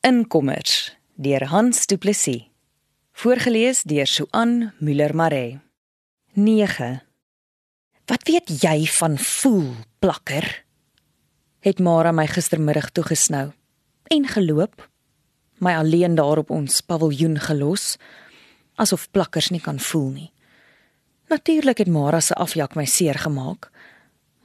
[0.00, 2.46] Inkommers deur Hans Du Plessis.
[3.12, 5.58] Voorgeles deur Suan Müller Maree.
[6.34, 7.02] 9.
[8.06, 10.46] Wat weet jy van voel plakker?
[11.66, 13.50] Het Mara my gistermiddag toegesnou
[14.14, 14.86] en geloop,
[15.58, 17.96] my alleen daar op ons paviljoen gelos,
[18.78, 20.30] asof plakkers nie kan voel nie.
[21.26, 23.66] Natuurlik het Mara se afjak my seer gemaak,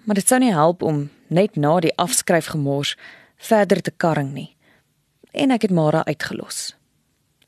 [0.03, 2.97] maar dit sou nie help om net na die afskryf gemors
[3.37, 4.52] verder te karring nie
[5.33, 6.73] en ek het Mara uitgelos.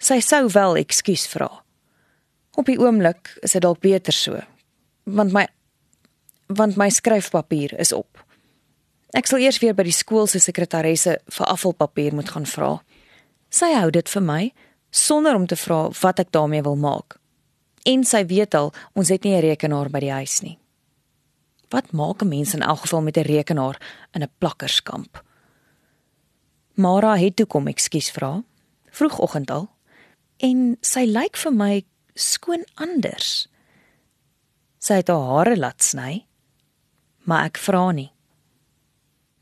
[0.02, 1.50] Sy sou wel ekskuus vra.
[2.56, 4.42] Op die oomblik is dit dalk beter so,
[5.06, 5.48] want my
[6.48, 8.22] want my skryfpapier is op.
[9.18, 12.72] Ek sal eers weer by die skool se sekretaresse vir afvalpapier moet gaan vra.
[13.50, 14.42] Sy hou dit vir my
[14.92, 17.18] sonder om te vra wat ek daarmee wil maak.
[17.86, 20.58] En sy weet al ons het nie 'n rekenaar by die huis nie.
[21.70, 23.78] Wat maak 'n mens in elk geval met 'n rekenaar
[24.14, 25.25] in 'n plakkerskamp?
[26.76, 28.42] Mara het toe kom ekskuus vra.
[28.92, 29.70] Vroegoggend al.
[30.44, 31.74] En sy lyk vir my
[32.20, 33.48] skoon anders.
[34.84, 36.26] Sy het haar hare laat sny.
[37.24, 38.10] Maar ek vra nie.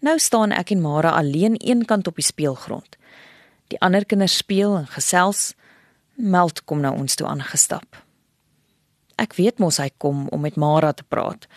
[0.06, 3.00] Nou staan ek en Mara alleen eenkant op die speelgrond.
[3.74, 5.56] Die ander kinders speel en gesels.
[6.14, 7.98] Meld kom na ons toe aangestap.
[9.18, 11.50] Ek weet mos hy kom om met Mara te praat.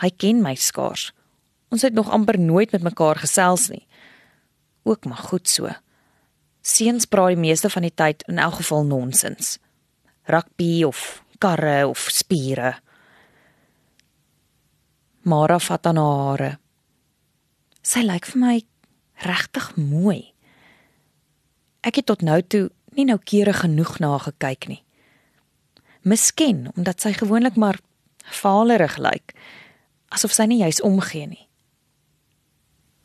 [0.00, 1.10] Hy ken my skaars.
[1.68, 3.84] Ons het nog amper nooit met mekaar gesels nie
[4.90, 5.70] ook maar goed so.
[6.60, 9.58] Seuns praat die meeste van die tyd in elk geval nonsens.
[10.28, 12.74] Rugby of karre of spiere.
[15.22, 16.50] Mara vat aan haar hare.
[17.82, 18.56] Sy lyk vir my
[19.24, 20.32] regtig mooi.
[21.80, 24.82] Ek het tot nou toe nie noukeurig genoeg na haar gekyk nie.
[26.04, 27.80] Miskien omdat sy gewoonlik maar
[28.40, 29.34] vaalerig lyk,
[30.12, 31.46] asof sy nie juis omgee nie.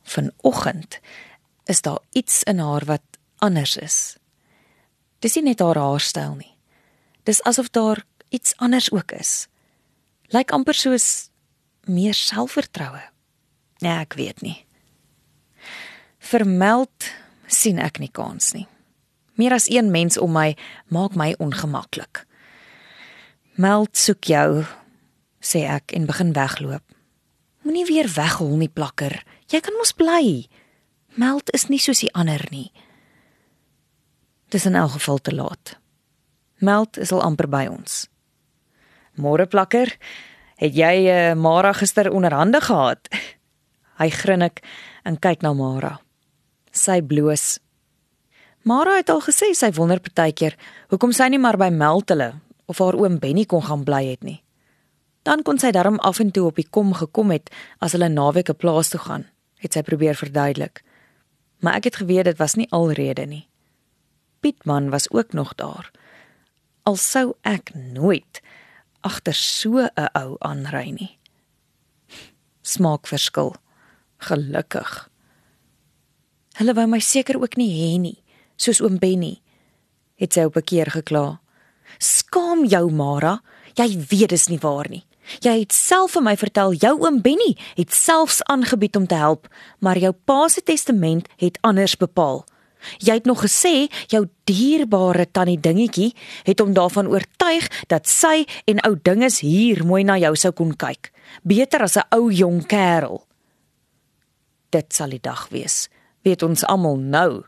[0.05, 0.99] Vanoggend
[1.65, 3.03] is daar iets in haar wat
[3.43, 4.17] anders is.
[5.19, 6.53] Dis nie net haar haarstyl nie.
[7.25, 9.47] Dis asof daar iets anders ook is.
[10.33, 11.29] Lyk amper soos
[11.85, 13.01] meer selfvertroue.
[13.81, 14.57] Nee, ek weet nie.
[16.19, 17.11] Vermeld
[17.47, 18.67] sien ek nie kans nie.
[19.35, 20.53] Meer as een mens om my
[20.87, 22.23] maak my ongemaklik.
[23.59, 24.65] Meld soek jou,
[25.43, 26.83] sê ek en begin wegloop.
[27.65, 29.17] Moenie weer weghol nie, plakker.
[29.51, 30.45] Jy kan mos bly.
[31.15, 32.73] Meld is nie soos die ander nie.
[34.51, 35.77] Dis in elk geval te laat.
[36.59, 38.09] Meld is al amper by ons.
[39.15, 39.93] Môre plakker,
[40.59, 43.07] het jy uh, Mara gister onderhande gehad?
[43.99, 44.59] Hy grinnik
[45.07, 45.93] en kyk na Mara.
[46.75, 47.61] Sy bloos.
[48.67, 50.57] Mara het al gesê sy wonder partykeer
[50.91, 52.33] hoekom sy nie maar by Meld hulle
[52.67, 54.41] of haar oom Benny kon gaan bly het nie.
[55.23, 57.47] Dan kon sy darm af en toe op die kom gekom het
[57.79, 59.23] as hulle naweek 'n plaas toe gaan,
[59.63, 60.83] het sy probeer verduidelik
[61.59, 63.47] maar ek het geweet dit was nie alrede nie.
[64.39, 65.91] Pietman was ook nog daar.
[66.83, 68.41] Al sou ek nooit
[69.01, 71.17] agter so 'n ou aanry nie.
[72.61, 73.55] Smaak verskil.
[74.17, 75.09] Gelukkig.
[76.57, 78.23] Hulle wou my seker ook nie hê nie,
[78.55, 79.41] soos oom Benny.
[80.15, 81.39] Het sy op 'n keer gekla.
[81.97, 83.41] Skaam jou, Mara.
[83.75, 85.05] Jy weet dis nie waar nie.
[85.41, 89.47] Jy het self vir my vertel jou oom Benny het selfs aangebied om te help,
[89.79, 92.45] maar jou pa se testament het anders bepaal.
[93.01, 96.13] Jy het nog gesê jou dierbare tannie dingetjie
[96.45, 100.75] het hom daarvan oortuig dat sy en ou dinges hier mooi na jou sou kon
[100.77, 101.11] kyk,
[101.43, 103.25] beter as 'n ou jong kerel.
[104.69, 105.89] Dit sal die dag wees,
[106.23, 107.43] weet ons almal nou.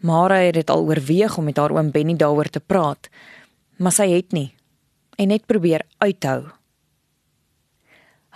[0.00, 3.08] Mara het dit al oorweeg om met haar oom Benny daaroor te praat,
[3.78, 4.54] maar sy het nie
[5.16, 6.57] en net probeer uithou.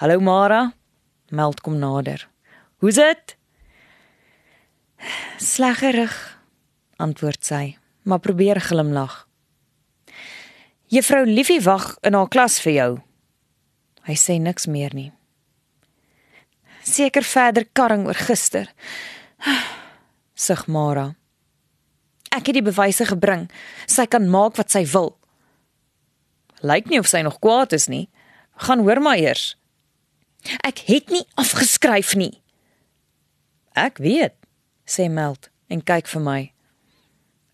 [0.03, 0.73] Hallo Mara,
[1.31, 2.25] meld kom nader.
[2.83, 3.37] Hoe's dit?
[5.39, 6.17] Sleggerig,
[6.99, 9.29] antwoord sy, maar probeer glimlag.
[10.91, 12.89] Juffrou Liefie wag in haar klas vir jou.
[14.11, 15.13] Hy sê niks meer nie.
[16.83, 18.67] Seker verder karring oor gister.
[20.35, 21.13] Sug Mara.
[22.35, 23.47] Ek het die bewyse gebring.
[23.87, 25.13] Sy kan maak wat sy wil.
[26.59, 28.09] Lyk nie of sy nog kwaad is nie.
[28.67, 29.53] Gaan hoor maar eers.
[30.67, 32.43] Ek het nie afgeskryf nie.
[33.79, 34.35] Ek weet,
[34.85, 36.41] sê Meld en kyk vir my.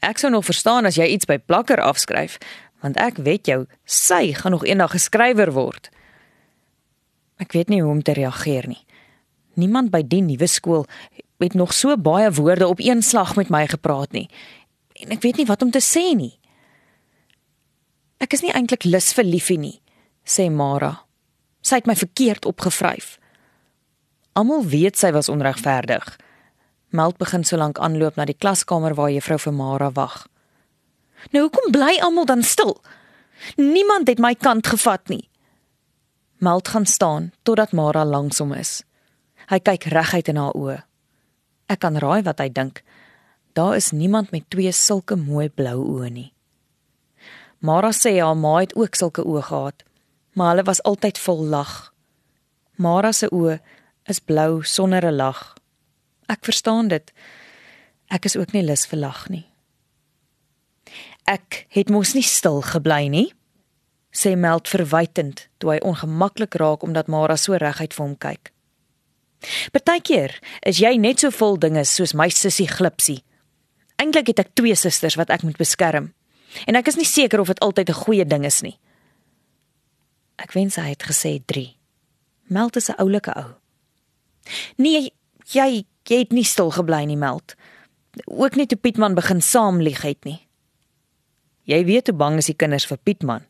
[0.05, 2.38] Ek sou nog verstaan as jy iets by plakker afskryf,
[2.82, 5.90] want ek weet jou, sy gaan nog eendag geskrywer word.
[7.43, 8.82] Ek weet nie hoe om te reageer nie.
[9.58, 10.87] Niemand by die nuwe skool
[11.43, 14.26] het nog so baie woorde op een slag met my gepraat nie.
[14.99, 16.35] En ek weet nie wat om te sê nie.
[18.19, 19.76] Ek is nie eintlik lus vir liefie nie,
[20.26, 21.07] sê Mara.
[21.60, 23.16] Sy het my verkeerd opgevryf.
[24.38, 26.16] Almal weet sy was onregverdig.
[26.94, 30.26] Meld begin solank aanloop na die klaskamer waar juffrou Vermara wag.
[31.34, 32.78] Nou hoekom bly almal dan stil?
[33.56, 35.28] Niemand het my kant gevat nie.
[36.38, 38.82] Meld gaan staan totdat Mara langs hom is.
[39.50, 40.78] Hy kyk reguit in haar oë.
[41.69, 42.82] Ek kan raai wat hy dink.
[43.58, 46.28] Daar is niemand met twee sulke mooi blou oë nie.
[47.58, 49.82] Mara sê haar ma het ook sulke oë gehad,
[50.38, 51.73] maar hulle was altyd vol lag.
[52.79, 53.58] Mara se oë
[54.12, 55.55] is blou sonder 'n lag.
[56.26, 57.12] Ek verstaan dit.
[58.06, 59.46] Ek is ook nie lus vir lag nie.
[61.25, 63.32] Ek het mos nie stil gebly nie,
[64.12, 68.52] sê Meld verwytend toe hy ongemaklik raak omdat Mara so reguit vir hom kyk.
[69.73, 73.23] Partykeer is jy net so vol dinge soos my sussie Glipsie.
[73.96, 76.12] Eintlik het ek twee susters wat ek moet beskerm.
[76.67, 78.79] En ek is nie seker of dit altyd 'n goeie ding is nie.
[80.38, 81.75] Ek wens hy het gesê 3.
[82.49, 83.58] Meld is 'n oulike ou.
[84.76, 85.12] Nee,
[85.52, 87.55] jy jy het nie stil gebly nie, Meld.
[88.26, 90.49] Ook nie toe Pietman begin saam lieg het nie.
[91.64, 93.44] Jy weet hoe bang is die kinders vir Pietman.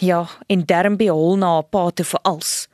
[0.00, 2.68] Ja, en Dermbie hol na haar pa toe vir als.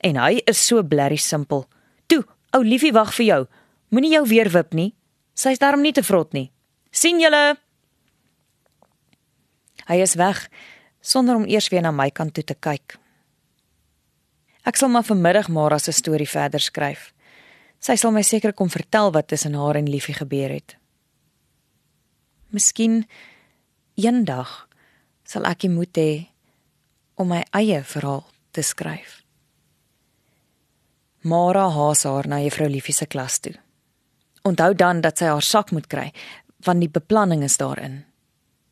[0.00, 1.66] En hy is so blerry simpel.
[2.06, 3.46] Toe, ou liefie wag vir jou.
[3.88, 4.94] Moenie jou weer wip nie.
[5.34, 6.50] Sy's daarom nie te vrot nie.
[6.90, 7.56] sien julle?
[9.86, 10.48] Hy is weg
[11.00, 12.98] sonder om eers weer na my kant toe te kyk.
[14.68, 17.10] Ek sal maar vanmiddag Mara se storie verder skryf.
[17.80, 20.76] Sy sal my seker kom vertel wat tussen haar en Liefie gebeur het.
[22.52, 23.06] Miskien
[23.96, 24.68] eendag
[25.24, 26.12] sal ek moet hê
[27.16, 29.20] om my eie verhaal te skryf.
[31.22, 33.54] Mara haas haar na juffrou Liefie se klas toe.
[34.44, 36.08] Onthou dan dat sy haar sak moet kry,
[36.64, 38.04] want die beplanning is daarin.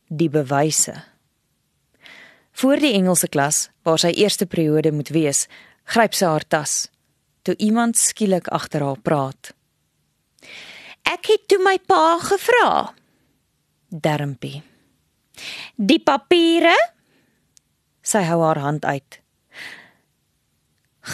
[0.08, 0.94] Die bewyse.
[2.58, 5.44] Voor die Engelse klas, waar sy eerste periode moet wees,
[5.86, 6.88] gryp sy haar tas
[7.46, 9.54] toe iemand skielik agter haar praat.
[11.08, 12.72] Ek het toe my pa gevra.
[13.88, 14.58] Dermpie.
[15.78, 16.74] Die papiere?
[18.04, 19.20] Sy hou haar hand uit.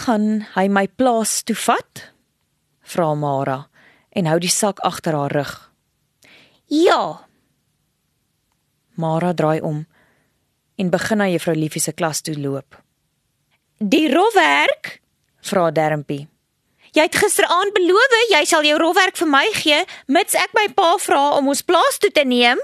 [0.03, 2.09] Gaan hy my plaas toe vat?
[2.83, 3.61] Vra Mara
[4.11, 5.55] en hou die sak agter haar rug.
[6.67, 7.29] Ja.
[8.99, 9.85] Mara draai om
[10.77, 12.79] en begin na juffrou Liefie se klas toe loop.
[13.79, 15.01] Die rofwerk?
[15.45, 16.29] vra Dermpie.
[16.95, 20.95] Jy het gisteraand beloof jy sal jou rofwerk vir my gee, mits ek my pa
[21.03, 22.61] vra om ons plaas toe te neem.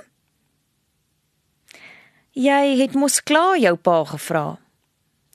[2.39, 4.45] Jy het mos klaar jou pa gevra.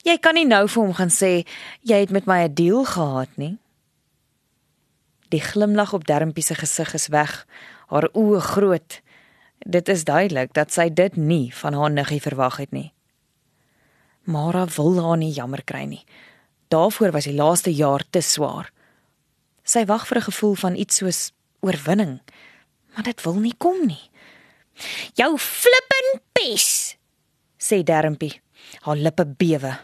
[0.06, 1.46] Jy kan nie nou vir hom gaan sê
[1.84, 3.58] jy het met my 'n deal gehad nie.
[5.30, 7.46] Die glimlag op Dermpie se gesig is weg,
[7.88, 9.02] haar oë groot.
[9.66, 12.92] Dit is duidelik dat sy dit nie van haar niggie verwag het nie.
[14.30, 16.04] Mara wil haar nie jammer kry nie.
[16.70, 18.70] Daarvoor was die laaste jaar te swaar.
[19.66, 22.22] Sy wag vir 'n gevoel van iets soos oorwinning,
[22.94, 24.10] maar dit wil nie kom nie.
[25.14, 26.98] Jou flippin pes,
[27.58, 28.42] sê Dermpie,
[28.82, 29.80] haar lippe bewe.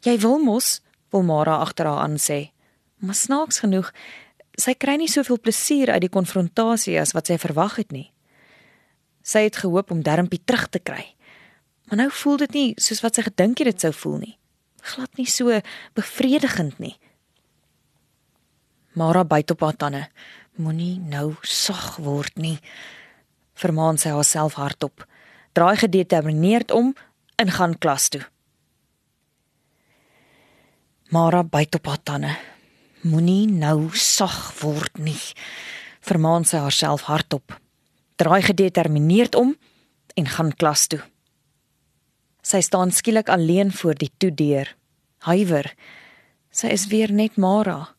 [0.00, 0.80] Jy wil mos,
[1.10, 2.50] wil Mara agter haar aan sê,
[2.96, 3.92] maar snaaks genoeg,
[4.58, 8.12] sy kry nie soveel plesier uit die konfrontasie as wat sy verwag het nie.
[9.30, 11.04] Sy het gehoop om Dermpie terug te kry.
[11.86, 14.36] Maar nou voel dit nie soos wat sy gedink het dit sou voel nie
[14.82, 15.60] glad nie so
[15.94, 16.96] bevredigend nie.
[18.98, 20.04] Mara byt op haar tande.
[20.60, 22.58] Moenie nou sag word nie.
[23.54, 25.04] Vermaan sy haarself hardop.
[25.54, 26.94] Draai gedetermineerd om
[27.40, 28.22] en gaan klas toe.
[31.10, 32.34] Mara byt op haar tande.
[33.06, 35.20] Moenie nou sag word nie.
[36.04, 37.56] Vermaan sy haarself hardop.
[38.20, 39.54] Draai gedetermineerd om
[40.14, 41.00] en gaan klas toe.
[42.44, 44.68] Sy staan skielik alleen voor die toedeur.
[45.24, 45.70] Huiwer.
[46.52, 47.94] Sy is weer net Mara,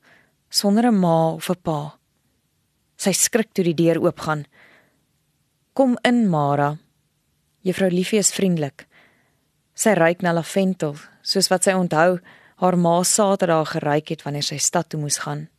[0.49, 1.97] sonder 'n ma of 'n pa.
[2.97, 4.45] Sy skrik toe die deur oopgaan.
[5.73, 6.77] Kom in, Mara.
[7.61, 8.85] Juffrou Liefie is vriendelik.
[9.73, 12.19] Sy ruik na lavendel, soos wat sy onthou
[12.55, 15.49] haar ma Saterdag geruik het wanneer sy stad toe moes gaan.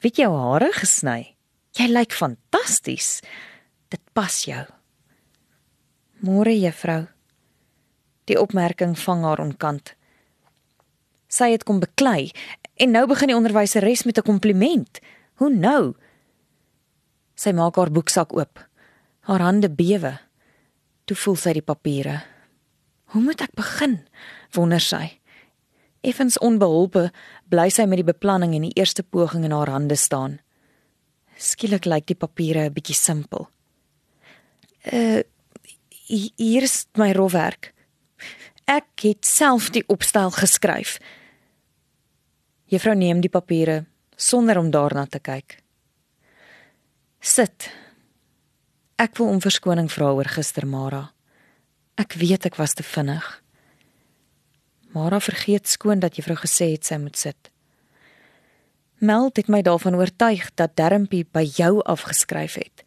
[0.00, 1.34] Wie het jou hare gesny?
[1.74, 3.18] Jy lyk fantasties.
[3.90, 4.62] Dit pas jou.
[6.22, 7.08] Môre, juffrou.
[8.30, 9.94] Die opmerking vang haar onkant.
[11.28, 12.30] Sy het kom beklei
[12.78, 15.00] en nou begin die onderwyseres met 'n kompliment.
[15.42, 15.94] Hoe nou?
[17.34, 18.62] Sy maak haar boeksak oop.
[19.20, 20.20] Haar hande bewe.
[21.04, 22.22] Toe voel sy die papiere.
[23.04, 24.06] Hoe moet ek begin?
[24.54, 25.20] wonder sy.
[26.00, 27.10] Effens onbeholpe
[27.48, 30.43] bly sy met die beplanning en die eerste poging in haar hande staan.
[31.36, 33.48] Skielik lyk die papiere 'n bietjie simpel.
[34.92, 35.22] Uh
[36.06, 37.72] hier is my rofwerk.
[38.66, 40.98] Ek het self die opstel geskryf.
[42.68, 43.86] Juffrou neem die papiere,
[44.16, 45.58] sonder om daarna te kyk.
[47.20, 47.70] Sit.
[48.96, 51.12] Ek wil om verskoning vra oor gister, Mara.
[51.96, 53.24] Ek weet ek was te vinnig.
[54.92, 57.53] Mara vergeet skoon dat juffrou gesê het sy moet sit.
[59.04, 62.84] Meld het my daarvan oortuig dat Dermpie by jou afgeskryf het.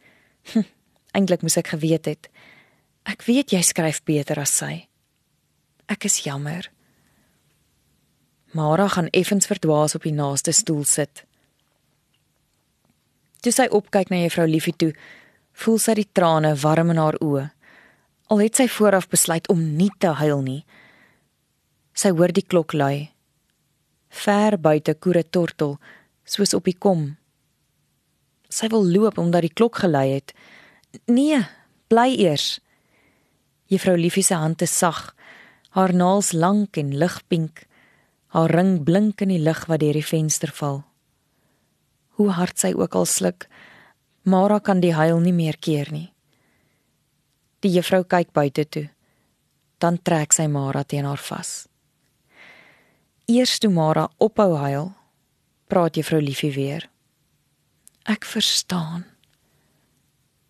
[0.53, 0.65] Hm,
[1.13, 2.29] Eintlik moes ek geweet het.
[3.05, 4.88] Ek weet jy skryf beter as sy.
[5.86, 6.71] Ek is jammer.
[8.57, 11.21] Mara gaan effens verdwaas op die naaste stoel sit.
[13.45, 14.93] Toe sy opkyk na juffrou Liefie toe,
[15.53, 17.45] voel sy die trane warm in haar oë.
[18.33, 20.63] Al het sy vooraf besluit om nie te huil nie.
[21.93, 23.12] Sy hoor die klok lui.
[24.09, 25.77] Ver buite koere tortel,
[26.27, 27.15] soos op die kom.
[28.51, 30.34] Sy wil loop omdat die klok gelui het.
[31.07, 31.39] Nee,
[31.91, 32.57] bly eers.
[33.67, 35.15] Juffrou Liefie se hand is sag,
[35.75, 37.65] haar naels lank en ligpink.
[38.36, 40.84] Haar ring blink in die lig wat deur die venster val.
[42.19, 43.48] Hoe hard sy ook al sluk,
[44.27, 46.10] Mara kan die huil nie meer keer nie.
[47.63, 48.88] Die juffrou kyk buite toe.
[49.79, 51.67] Dan trek sy Mara teen haar vas.
[53.31, 54.91] Eers toe Mara ophou huil,
[55.67, 56.89] praat juffrou Liefie weer.
[58.07, 59.05] Ek verstaan.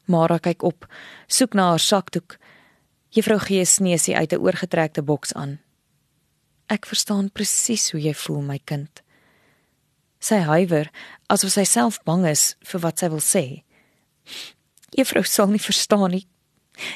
[0.06, 0.86] Mara kyk op,
[1.28, 2.38] soek na haar sakdoek.
[3.10, 5.60] Juffrou gee 'n sneusie uit 'n oorgetrekte boks aan.
[6.68, 9.02] Ek verstaan presies hoe jy voel, my kind.
[10.20, 10.90] Sy huiwer
[11.30, 13.64] asof sy self bang is vir wat sy wil sê.
[14.98, 16.28] Juffrou sal nie verstaan nie.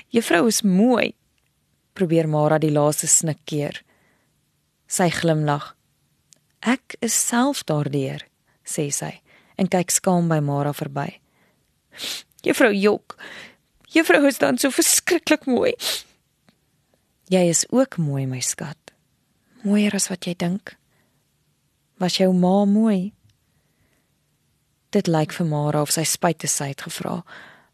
[0.09, 1.13] Juffrou is mooi.
[1.93, 3.81] Probeer Mara die laaste snik keer.
[4.87, 5.75] Sy glimlag.
[6.61, 8.21] Ek is self daardeur,
[8.65, 9.15] sê sy
[9.61, 11.19] en kyk skaam by Mara verby.
[12.41, 13.17] Juffrou Jok.
[13.93, 15.73] Juffrou is dan so verskriklik mooi.
[17.29, 18.77] Jy is ook mooi, my skat.
[19.61, 20.73] Mooier as wat jy dink.
[22.01, 23.11] Was jou ma mooi?
[24.91, 27.21] Dit lyk vir Mara of sy spyt te sy het gevra,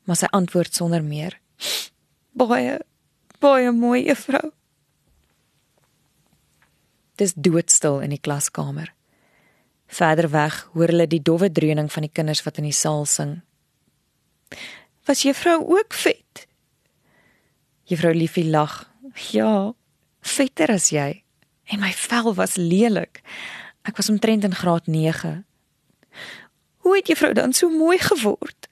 [0.06, 1.40] maar sy antwoord sonder meer.
[2.38, 2.78] Baie
[3.42, 4.52] baie mooi juffrou.
[7.18, 8.92] Dis doodstil in die klaskamer.
[9.88, 13.40] Verder weg hoor hulle die dowwe dreuning van die kinders wat in die saal sing.
[15.08, 16.48] Was juffrou ook vet?
[17.88, 18.84] Juffrou Liefie lag.
[19.32, 19.74] Ja,
[20.22, 21.24] vetter as jy.
[21.72, 23.24] En my vel was lelik.
[23.88, 25.46] Ek was omtrent in graad 9.
[26.84, 28.68] Hoe het juffrou dan so mooi geword?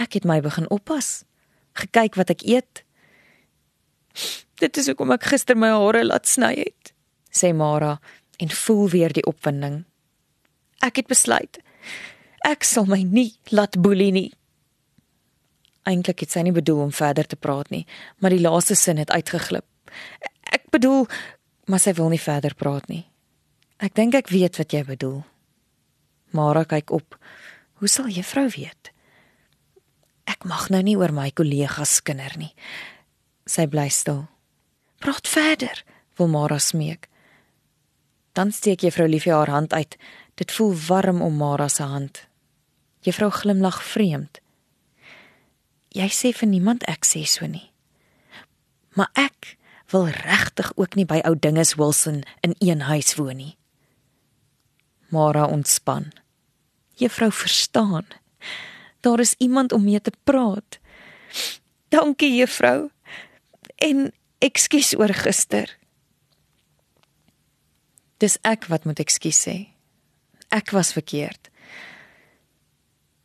[0.00, 1.22] Ek het my begin oppas.
[1.76, 2.82] Gekyk wat ek eet.
[4.62, 6.93] Dit is hoekom ek gister my hare laat sny het,
[7.34, 7.98] sê Mara
[8.38, 9.82] en voel weer die opwinding.
[10.82, 11.60] Ek het besluit
[12.44, 14.30] ek sal my nie laat boelie nie.
[15.88, 17.84] Eintlik het sy nie bedoel om verder te praat nie,
[18.20, 19.66] maar die laaste sin het uitgeglip.
[20.52, 21.08] Ek bedoel,
[21.68, 23.04] maar sy wil nie verder praat nie.
[23.80, 25.22] Ek dink ek weet wat jy bedoel.
[26.36, 27.16] Mara kyk op.
[27.80, 28.92] Hoe sal juffrou weet?
[30.28, 32.52] Ek mag nou nie oor my kollegas skinder nie.
[33.48, 34.24] Sy bly stil.
[35.04, 35.82] Praat verder,
[36.16, 37.10] wil Mara smeek.
[38.34, 39.96] Dan steek juffrou Liefie haar hand uit.
[40.34, 42.26] Dit voel warm om Mara se hand.
[43.00, 44.40] Juffrou glimlag vreemd.
[45.94, 47.70] Jy sê vir niemand ek sê so nie.
[48.98, 49.54] Maar ek
[49.94, 53.54] wil regtig ook nie by ou dinges Wilson in een huis woon nie.
[55.14, 56.10] Mara ontspan.
[56.98, 58.06] Juffrou verstaan.
[59.00, 60.78] Daar is iemand om mee te praat.
[61.88, 62.90] Dankie juffrou.
[63.76, 65.70] En ekskuus oor gister.
[68.24, 69.56] Dis ek wat moet ekskuus sê.
[70.48, 71.50] Ek was verkeerd.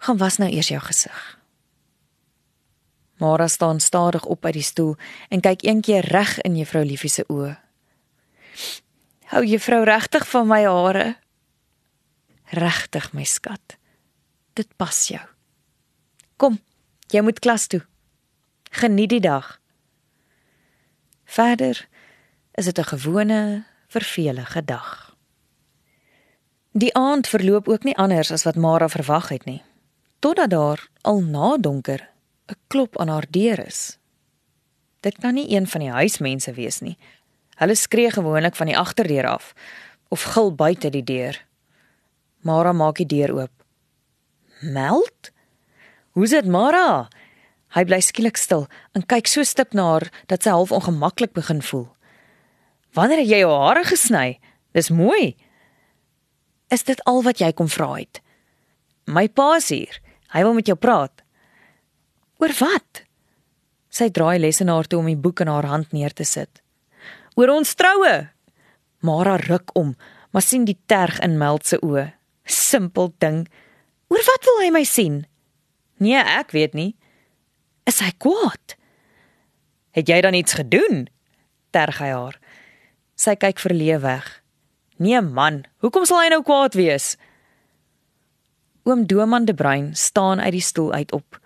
[0.03, 1.19] Gaan was nou eers jou gesig.
[3.19, 4.97] Mara staan stadig op uit die stoel
[5.31, 7.53] en kyk een keer reg in juffrou Liefie se oë.
[9.31, 11.07] Hou juffrou regtig van my hare?
[12.51, 13.77] Regtig my skat.
[14.59, 15.23] Dit pas jou.
[16.35, 16.59] Kom,
[17.07, 17.85] jy moet klas toe.
[18.71, 19.59] Geniet die dag.
[21.23, 21.87] Verder
[22.57, 25.15] is dit 'n gewone, vervelige dag.
[26.71, 29.61] Die aand verloop ook nie anders as wat Mara verwag het nie.
[30.19, 32.09] Totdat daar al na donker
[32.49, 33.97] 'n klop aan haar deur is.
[34.99, 36.97] Dit kan nie een van die huismense wees nie.
[37.55, 39.53] Hulle skree gewoonlik van die agterdeur af
[40.07, 41.45] of gil buite die deur.
[42.41, 43.63] Mara maak die deur oop.
[44.61, 45.31] Meld?
[46.11, 47.07] Hoe's dit, Mara?
[47.67, 51.61] Hy bly skielik stil en kyk so stip na haar dat sy half ongemaklik begin
[51.61, 51.87] voel.
[52.97, 54.39] Wanneer het jy jou hare gesny?
[54.73, 55.35] Dis mooi.
[56.73, 58.21] Is dit al wat jy kom vra het?
[59.09, 59.97] My pa's hier.
[60.33, 61.23] Hy wil met jou praat.
[62.39, 63.03] Oor wat?
[63.89, 66.61] Sy draai lesenaar toe om die boek in haar hand neer te sit.
[67.35, 68.29] Oor ons troue.
[69.01, 69.95] Mara ruk om,
[70.31, 72.05] maar sien die terg in Meld se oë.
[72.45, 73.45] Simpel ding.
[74.13, 75.23] Oor wat wil hy my sien?
[75.99, 76.93] Nee, ek weet nie.
[77.89, 78.75] Is hy kwaad?
[79.97, 81.07] Het jy dan iets gedoen?
[81.73, 82.37] Terg hy haar.
[83.19, 84.27] Sy kyk verleë weg.
[84.99, 87.17] Nee man, hoekom sal hy nou kwaad wees?
[88.87, 91.39] Oom Doman de Bruin staan uit die stoel uit op.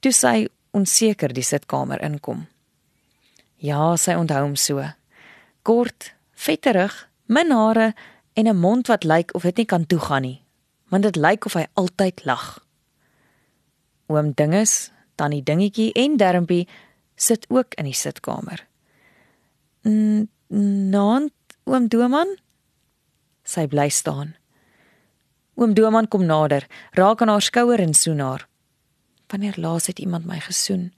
[0.00, 2.46] Toe sy onseker die sitkamer inkom.
[3.60, 4.80] Ja, sy onthou hom so.
[5.64, 6.96] Kort, vetterig,
[7.28, 7.92] min hare
[8.34, 10.42] en 'n mond wat lyk of dit nie kan toegaan nie,
[10.88, 12.64] want dit lyk of hy altyd lag.
[14.08, 16.68] Oom Dinges, tannie Dingetjie en Dermpie
[17.16, 18.66] sit ook in die sitkamer.
[20.54, 21.32] "Naand,
[21.64, 22.36] oom Doman?"
[23.44, 24.36] Sy bly staan.
[25.54, 28.48] Oom Doman kom nader, raak aan haar skouer en soen haar.
[29.26, 30.92] "Wanneer laas het iemand my gesoen?"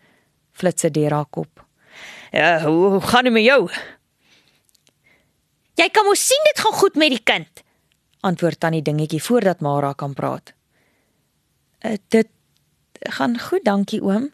[0.52, 1.66] flits sy deur haar kop.
[2.32, 3.70] "Ja, hoe, hoe gaan dit met jou?"
[5.74, 7.62] "Jy kan mos sien dit gaan goed met die kind,"
[8.20, 10.52] antwoord tannie Dingetjie voordat Mara kan praat.
[11.80, 12.28] Uh, "Dit
[13.00, 14.32] gaan goed, dankie oom."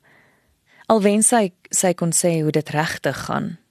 [0.87, 3.62] Alwen sy sy kon sê hoe dit regtig gaan.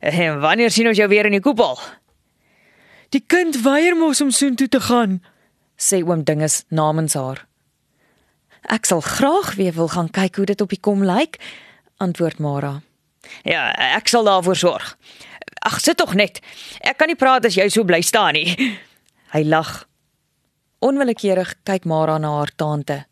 [0.00, 1.78] "En wanneer sien ons jou weer in die koepel?"
[3.10, 5.22] Die kind weier mos om soontoe te gaan,
[5.76, 7.46] sê oom Dinges namens haar.
[8.70, 11.40] Ek sal graag weer wil gaan kyk hoe dit op die kom lyk,
[11.98, 12.80] antwoord Mara.
[13.42, 14.96] Ja, ek sal daarvoor sorg.
[15.66, 16.40] Ag, sit tog net.
[16.80, 18.54] Ek kan nie praat as jy so bly staan nie.
[19.34, 19.72] Hy lag.
[20.80, 23.02] Onwillekeurig kyk Mara na haar tante.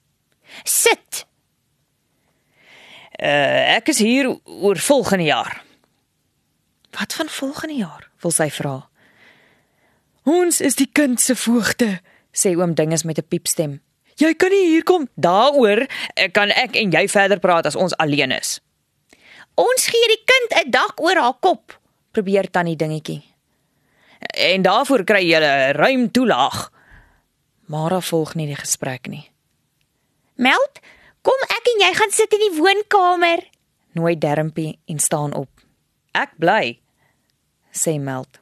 [0.65, 1.25] Sit.
[3.19, 5.59] Uh, ek is hier oor volgende jaar.
[6.91, 8.09] Wat van volgende jaar?
[8.23, 8.77] wil sy vra.
[10.29, 11.99] Ons is die kind se voogte,
[12.35, 13.81] sê oom Dinges met 'n piepstem.
[14.19, 15.87] Jy kan nie hier kom daaroor
[16.33, 18.61] kan ek en jy verder praat as ons alleen is.
[19.55, 21.79] Ons gee die kind 'n dak oor haar kop,
[22.13, 23.23] probeer tannie dingetjie.
[24.35, 26.71] En daarvoor kry jy 'n ruim toelaag.
[27.67, 29.31] Mara volg nie die gesprek nie.
[30.35, 30.81] Meld,
[31.23, 33.45] kom ek en jy gaan sit in die woonkamer.
[33.93, 35.49] Nooi Dermpie en staan op.
[36.13, 36.79] Ek bly,
[37.73, 38.41] sê Meld.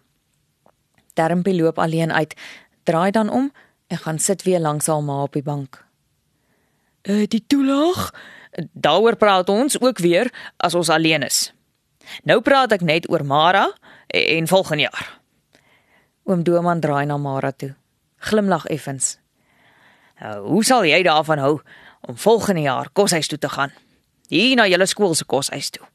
[1.17, 2.35] Dermpie loop alleen uit,
[2.85, 3.53] draai dan om
[3.87, 5.85] en gaan sit weer langs haar ma op die bank.
[7.03, 8.15] "Uh, die toelaag?
[8.73, 11.53] Daaroor praat ons ook weer as ons alleen is.
[12.23, 13.73] Nou praat ek net oor Mara
[14.07, 15.21] en volgende jaar."
[16.25, 17.75] Oom Doman draai na Mara toe.
[18.17, 19.19] Glimlag effens.
[20.21, 21.61] Nou, "Hoe sal jy daarvan hou
[22.01, 23.73] om volgende jaar koshuis toe te gaan?
[24.29, 25.87] Hier na julle skool se koshuis toe."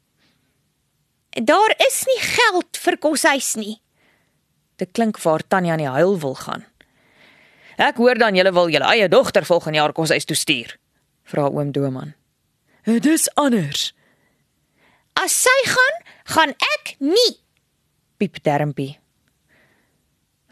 [1.32, 3.78] Daar is nie geld vir koshuis nie.
[4.76, 6.66] Dit klink vir Tanya aan die huil wil gaan.
[7.80, 10.76] Ek hoor dan julle wil julle eie dogter volgende jaar kos huis toe stuur.
[11.24, 12.12] Vra oom Doman.
[12.84, 13.92] Dit is anders.
[15.16, 15.98] As sy gaan,
[16.34, 17.38] gaan ek nie.
[18.20, 18.98] Piep Dermpie.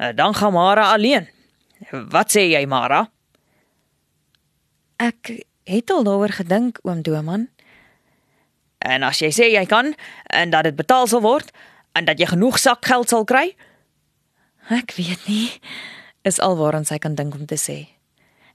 [0.01, 1.29] Eh, dan gaan Mara alleen.
[1.91, 3.05] Wat sê jy, Mara?
[5.01, 5.33] Ek
[5.65, 7.49] het al daaroor gedink, oom Doman.
[8.81, 9.95] En as jy sê jy kan
[10.33, 11.51] en dat dit betaal sal word
[11.93, 13.53] en dat jy genoeg sakgeld sal kry,
[14.71, 15.49] Ek weet nie
[16.29, 17.89] is alwaaraan sy kan dink om te sê.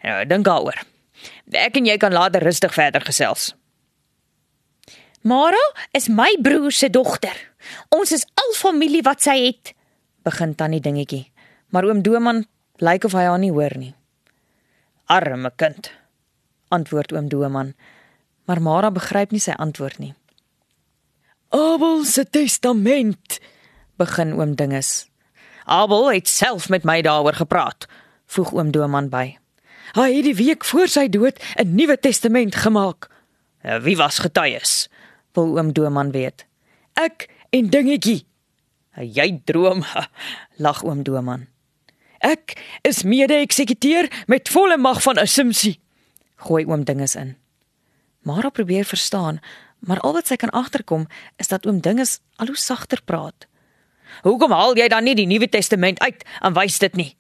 [0.05, 0.77] Ja, dink daaroor.
[1.51, 3.53] Ek en jy kan later rustig verder gesels.
[5.25, 5.61] Mara
[5.97, 7.33] is my broer se dogter.
[7.89, 9.73] Ons is al familie wat sy het,
[10.23, 11.25] begin tannie dingetjie.
[11.73, 12.43] Maar oom Doman
[12.85, 13.95] lyk of hy haar nie hoor nie.
[15.09, 15.89] Arme kind,
[16.69, 17.73] antwoord oom Doman.
[18.45, 20.13] Maar Mara begryp nie sy antwoord nie.
[21.49, 23.39] Abel se testament,
[23.97, 25.08] begin oom Dinges.
[25.65, 27.88] Abel het self met my daaroor gepraat,
[28.25, 29.38] voeg oom Doman by.
[29.95, 33.10] Hy het die week voor sy dood 'n nuwe testament gemaak.
[33.81, 34.89] Wie was getuies?
[35.34, 36.45] Wil oom Doman weet.
[36.93, 38.25] Ek en dingetjie.
[38.95, 39.84] Jy droom,
[40.65, 41.47] lag oom Doman.
[42.19, 45.79] Ek is mede-eksekuteur met volle mag van assumpsie,
[46.36, 47.36] gooi oom Dinges in.
[48.25, 49.39] Mara probeer verstaan,
[49.85, 51.05] maar al wat sy kan agterkom
[51.38, 53.45] is dat oom Dinges al hoe sagter praat.
[54.25, 57.11] Hoekom haal jy dan nie die Nuwe Testament uit en wys dit nie?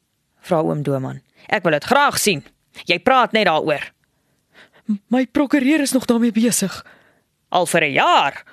[0.45, 1.21] Vra oom Doman.
[1.45, 2.41] Ek wil dit graag sien.
[2.89, 3.85] Jy praat net daaroor.
[5.13, 6.73] My prokureur is nog daarmee besig.
[7.49, 8.43] Al vir 'n jaar.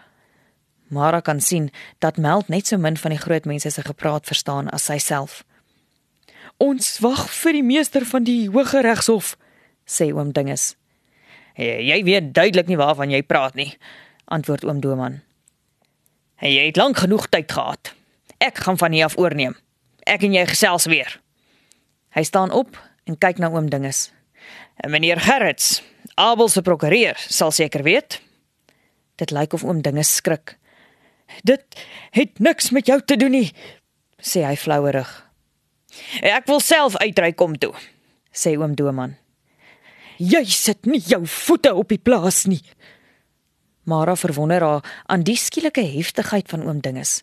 [0.88, 4.68] Mara kan sien dat Meld net so min van die groot mense se gepraat verstaan
[4.68, 5.44] as sy self.
[6.56, 9.36] Ons wag vir die meester van die Hoge Regshof,
[9.86, 10.76] sê oom Dinges.
[11.58, 13.70] Jy, jy weet duidelik nie waarvan jy praat nie,
[14.32, 15.20] antwoord oom Doman.
[16.42, 17.92] Jy het lank genoeg tyd gehad.
[18.42, 19.54] Ek gaan van hier af oorneem.
[20.08, 21.20] Ek en jy gesels weer.
[22.16, 22.74] Hy staan op
[23.06, 24.10] en kyk na oom Dinges.
[24.82, 25.82] En meneer Gerrits,
[26.18, 28.18] Abel se prokureur, sal seker weet.
[29.20, 30.56] Dit lyk of oom Dinges skrik.
[31.46, 31.78] Dit
[32.10, 33.48] het niks met jou te doen nie,
[34.20, 35.08] sê hy flouerig.
[36.24, 37.72] Ek wil self uitry kom toe,
[38.32, 39.16] sê oom Doman.
[40.22, 42.60] Jy sit nie jou voete op die plaas nie.
[43.90, 47.22] Mara verwonder haar aan die skielike heftigheid van oom Dinges.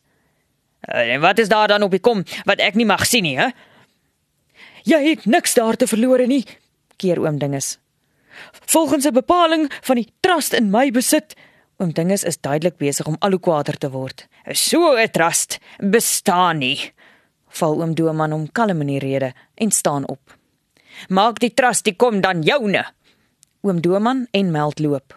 [0.82, 3.50] En wat is daar dan op die kom wat ek nie mag sien nie, hè?
[4.84, 6.44] Jy het niks daar te verlore nie.
[7.00, 7.78] Keer oom Dinges.
[8.68, 11.36] Volgens 'n bepaling van die trust in my besit,
[11.80, 14.28] Oom Dinges is duidelik besig om al hoe kwaader te word.
[14.52, 16.92] So 'n trust bestaan nie.
[17.48, 20.39] Val oom Doman hom kalm in die rede en staan op.
[21.08, 22.84] Maak die trust die kom dan joune.
[23.62, 25.16] Oom Doman en Meld loop.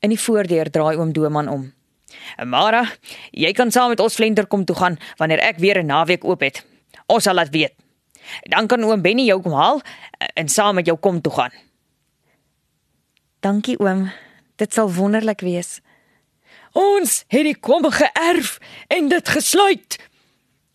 [0.00, 1.72] In die voordeur draai oom Doman om.
[2.44, 2.84] Mara,
[3.32, 6.40] jy kan saam met ons Vlenter kom toe gaan wanneer ek weer 'n naweek oop
[6.40, 6.64] het.
[7.06, 7.74] Ons sal laat weet.
[8.42, 9.80] Dan kan oom Benny jou kom haal
[10.34, 11.52] en saam met jou kom toe gaan.
[13.40, 14.10] Dankie oom.
[14.56, 15.80] Dit sal wonderlik wees.
[16.76, 18.58] ons het die kom geërf
[18.92, 19.96] en dit gesluit.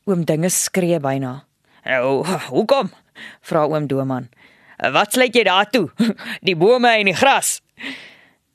[0.10, 1.46] Oom Dinges skree byna.
[1.86, 2.90] Nou, hoekom?
[3.48, 4.30] Vra oom Doman.
[4.90, 5.90] Wat sluit jy daartoe?
[6.48, 7.60] Die bome en die gras.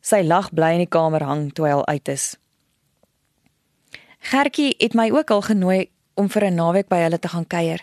[0.03, 2.35] Sy lag bly in die kamer hang toe hy al uit is.
[4.27, 5.87] Gertjie het my ook al genooi
[6.19, 7.83] om vir 'n naweek by hulle te gaan kuier.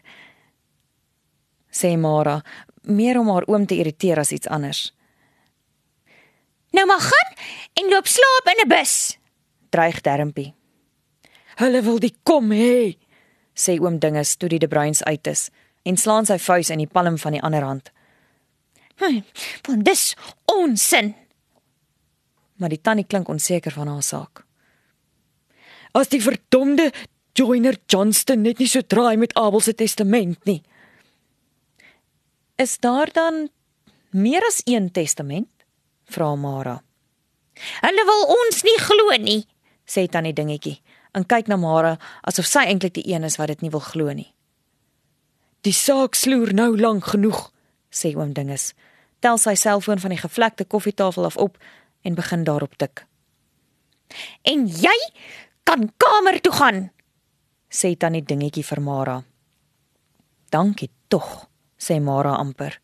[1.71, 2.41] Sê Mara,
[2.81, 4.93] meer om haar oom te irriteer as iets anders.
[6.71, 7.31] Nou maar gaan
[7.73, 9.17] en loop slaap in 'n bus.
[9.69, 10.53] Dreig Dermpie.
[11.55, 12.97] Hulle wil die kom hê.
[13.53, 15.49] Sê oom Dinges toe die De Bruins uit is
[15.83, 17.91] en slaan sy vuis in die palm van die ander hand.
[19.01, 19.21] Hm,
[19.67, 20.13] want dis
[20.51, 21.13] onsin.
[22.61, 24.45] Maar die tannie klink onseker van haar saak.
[25.93, 26.91] As die verdomde
[27.33, 30.61] Joiner Johnston net nie so draai met Abel se testament nie.
[32.61, 33.47] Is daar dan
[34.11, 35.49] meer as een testament?
[36.05, 36.77] Vra Mara.
[37.81, 39.41] Hulle wil ons nie glo nie.
[39.85, 40.79] Sê tannie dingetjie
[41.13, 44.13] en kyk na Mara asof sy eintlik die een is wat dit nie wil glo
[44.13, 44.32] nie.
[45.63, 47.47] Die saak sloer nou lank genoeg.
[47.93, 48.73] Sê oom Dinges.
[49.23, 51.57] Tel sy selfoon van die gevlekte koffietafel af op
[52.03, 53.05] en begin daarop tik.
[54.43, 54.95] En jy
[55.63, 56.81] kan kamer toe gaan.
[57.71, 59.21] Sê tannie dingetjie vir Mara.
[60.51, 61.47] Dankie tog,
[61.79, 62.79] sê Mara amper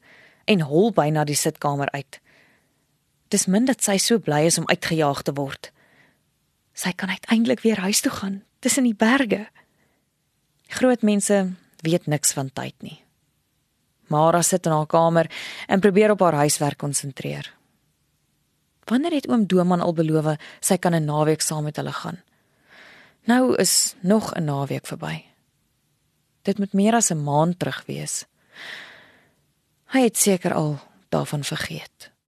[0.49, 2.17] en hol byna die sitkamer uit.
[3.29, 5.69] Dis min dat sy so bly is om uitgejaag te word.
[6.73, 9.45] Sy kan uiteindelik weer huis toe gaan tussen die berge.
[10.73, 13.03] Groot mense weet niks van tyd nie.
[14.07, 15.29] Mara sit in haar kamer
[15.67, 17.53] en probeer op haar huiswerk konsentreer.
[18.89, 22.21] Wanneer het oom Doman al beloof sy kan 'n naweek saam met hulle gaan?
[23.25, 25.25] Nou is nog 'n naweek verby.
[26.41, 28.25] Dit moet meer as 'n maand terug wees.
[29.85, 32.11] Hy het seker al daarvan vergeet.